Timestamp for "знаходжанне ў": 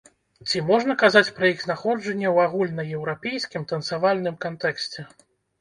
1.65-2.49